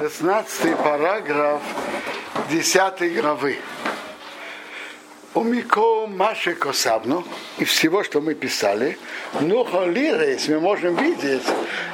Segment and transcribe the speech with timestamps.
[0.00, 1.62] 16 параграф
[2.50, 3.56] 10 главы.
[5.32, 7.24] Умико Маше Косабну
[7.58, 8.98] и всего, что мы писали,
[9.40, 11.42] ну холирейс, мы можем видеть,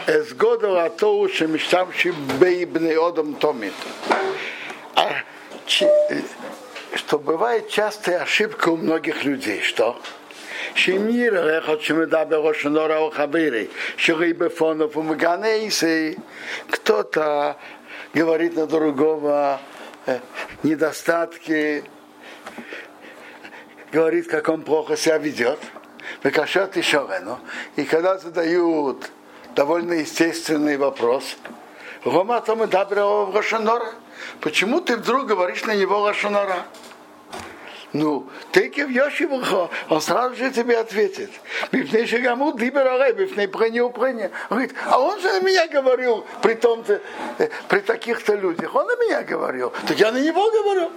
[0.07, 3.75] с года Атоу Шемиштамши Бейбны Одом Томит.
[4.96, 5.11] А
[5.80, 6.21] э,
[6.95, 9.96] что бывает частая ошибка у многих людей, что
[10.75, 13.66] שמיר איך עוד שמדבר ראש הנורא או חברי
[13.96, 16.14] שרי בפונו ומגנאיסי
[16.71, 17.16] כתות
[18.15, 19.61] говорит на другого
[20.62, 21.84] недостатки,
[23.93, 25.59] говорит, как он плохо себя ведет.
[26.23, 27.39] Выкашет еще ну,
[27.77, 29.11] И когда задают
[29.55, 31.37] довольно естественный вопрос,
[32.05, 33.93] Рома тому доброго Рошанора,
[34.41, 36.65] почему ты вдруг говоришь на него Рошанора?
[37.92, 41.30] Ну, тейкев Йошивуха, он сразу же тебе ответит.
[41.70, 44.30] Бифней шагамут либералей, бифней прыни упрыни.
[44.48, 47.02] Говорит, а он же на меня говорил при том-то,
[47.69, 48.74] при таких-то людях.
[48.74, 49.74] Он на меня говорил.
[49.86, 50.91] Так я на него говорю.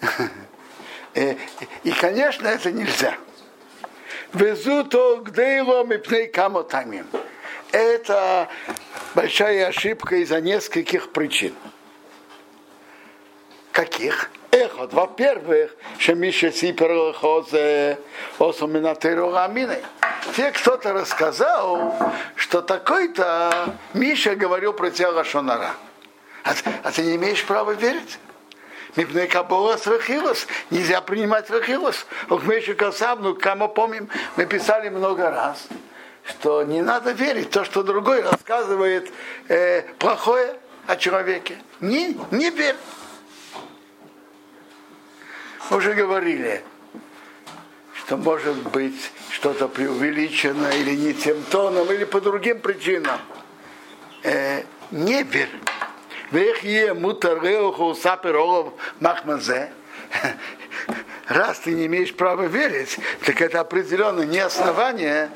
[1.82, 3.16] И, конечно, это нельзя.
[4.34, 7.08] Везуто гдейло мипней камотамим.
[7.72, 8.48] Это
[9.14, 11.54] большая ошибка из-за нескольких причин.
[13.86, 14.30] Каких?
[14.50, 14.92] Эхот.
[14.92, 17.98] Во-первых, Шемиша Сипер Хозе
[18.38, 19.78] Осуминатеругамины.
[20.34, 21.94] Те кто-то рассказал,
[22.34, 25.76] что такой-то Миша говорил про тебя Лашонара.
[26.42, 28.18] А, а ты не имеешь права верить?
[28.96, 30.48] Мипней Кабола Рахилос.
[30.70, 32.06] Нельзя принимать Рахилос.
[32.28, 35.68] Ухмешу Касабну, кому помним, мы писали много раз,
[36.24, 39.12] что не надо верить то, что другой рассказывает
[39.48, 40.56] э, плохое
[40.88, 41.56] о человеке.
[41.80, 42.76] Не, не верь.
[45.68, 46.62] Мы уже говорили,
[47.94, 53.20] что может быть что-то преувеличено или не тем тоном, или по другим причинам.
[54.22, 55.50] Э, не верь.
[61.26, 65.30] Раз ты не имеешь права верить, так это определенно не основание,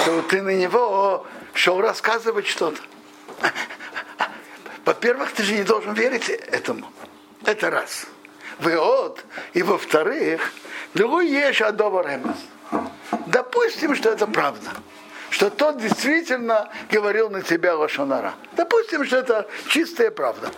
[0.00, 2.80] что ты на него шел рассказывать что-то.
[4.84, 6.90] Во-первых, ты же не должен верить этому.
[7.44, 8.06] Это раз.
[8.60, 9.24] Веот.
[9.52, 10.52] И во-вторых,
[10.94, 12.36] другой ешь адоваремас.
[13.26, 14.70] Допустим, что это правда.
[15.30, 18.34] Что тот действительно говорил на тебя Лошонара.
[18.52, 20.50] Допустим, что это чистая правда.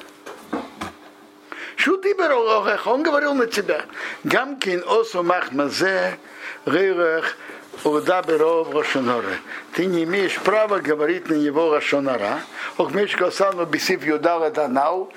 [2.85, 3.83] Он говорил на тебя.
[4.25, 6.19] Гамкин осу махмазе
[6.67, 7.37] рейрех
[7.85, 9.39] Удаберов Рошоноре.
[9.75, 12.41] Ты не имеешь права говорить на него Рошонара.
[12.77, 15.13] Охмеш Косану Бисив Юдала Данау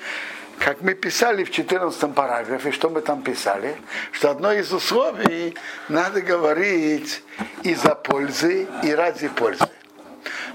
[0.64, 3.76] как мы писали в 14 параграфе, что мы там писали,
[4.12, 5.56] что одно из условий
[5.88, 7.22] надо говорить
[7.62, 9.68] из-за пользы и ради пользы.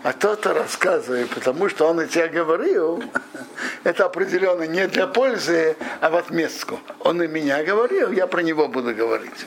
[0.04, 3.04] А тот-то рассказывает, потому что он и тебя говорил,
[3.84, 6.80] это определенно не для пользы, а в отместку.
[7.02, 9.46] Он и меня говорил, я про него буду говорить.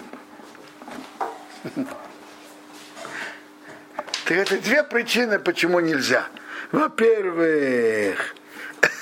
[4.25, 6.27] Так это две причины, почему нельзя.
[6.71, 8.35] Во-первых,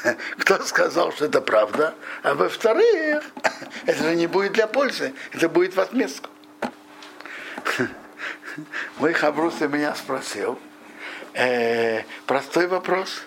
[0.38, 3.24] кто сказал, что это правда, а во-вторых,
[3.86, 6.30] это же не будет для пользы, это будет в отместку.
[8.98, 10.58] Мой хабрус меня спросил,
[11.34, 13.22] э, простой вопрос.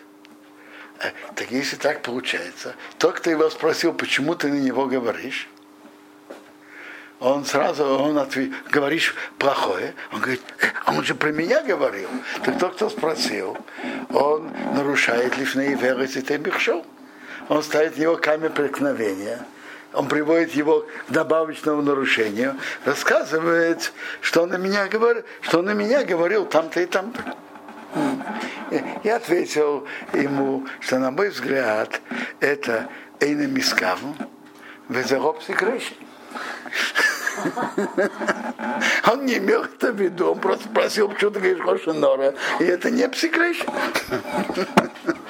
[0.99, 5.47] Э, так если так получается, тот, кто его спросил, почему ты на него говоришь,
[7.21, 10.41] он сразу, он ответ, говоришь плохое, он говорит,
[10.85, 12.09] а он же про меня говорил.
[12.43, 13.55] Так тот, кто спросил,
[14.09, 16.83] он нарушает лишние веры и бихшел.
[17.47, 19.39] Он ставит его камень преткновения,
[19.93, 25.73] он приводит его к добавочному нарушению, рассказывает, что он на меня говорил, что он на
[25.73, 27.35] меня говорил там-то и там-то.
[29.03, 32.01] Я ответил ему, что на мой взгляд
[32.39, 32.89] это
[33.19, 34.15] Эйна Мискаву,
[34.89, 35.93] Везеропси Крыши.
[39.11, 42.89] Он не имел это в виду, он просто спросил, почему ты говоришь Хошинора, и это
[42.89, 43.66] не псикрейш.